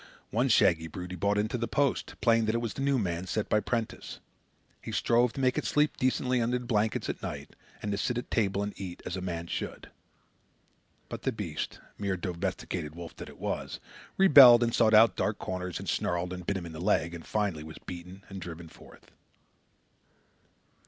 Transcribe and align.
One 0.31 0.49
shaggy 0.49 0.87
brute 0.87 1.11
he 1.11 1.15
brought 1.15 1.37
into 1.37 1.59
the 1.59 1.67
post, 1.67 2.15
playing 2.21 2.45
that 2.45 2.55
it 2.55 2.57
was 2.57 2.73
the 2.73 2.81
new 2.81 2.97
man 2.97 3.27
sent 3.27 3.49
by 3.49 3.59
Prentiss. 3.59 4.17
He 4.81 4.91
strove 4.91 5.31
to 5.33 5.39
make 5.39 5.59
it 5.59 5.63
sleep 5.65 5.95
decently 5.97 6.41
under 6.41 6.57
blankets 6.57 7.07
at 7.07 7.21
nights 7.21 7.53
and 7.83 7.91
to 7.91 7.99
sit 7.99 8.17
at 8.17 8.31
table 8.31 8.63
and 8.63 8.73
eat 8.81 9.03
as 9.05 9.15
a 9.15 9.21
man 9.21 9.45
should; 9.45 9.91
but 11.07 11.21
the 11.21 11.31
beast, 11.31 11.79
mere 11.99 12.17
domesticated 12.17 12.95
wolf 12.95 13.15
that 13.17 13.29
it 13.29 13.37
was, 13.37 13.79
rebelled, 14.17 14.63
and 14.63 14.73
sought 14.73 14.95
out 14.95 15.15
dark 15.15 15.37
corners 15.37 15.77
and 15.77 15.87
snarled 15.87 16.33
and 16.33 16.47
bit 16.47 16.57
him 16.57 16.65
in 16.65 16.73
the 16.73 16.81
leg, 16.81 17.13
and 17.13 17.23
was 17.23 17.29
finally 17.29 17.75
beaten 17.85 18.23
and 18.27 18.41
driven 18.41 18.69
forth. 18.69 19.11